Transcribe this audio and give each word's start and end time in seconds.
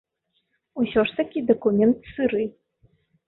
Усё 0.83 1.03
ж 1.11 1.17
такі 1.19 1.43
дакумент 1.51 2.09
сыры. 2.15 2.43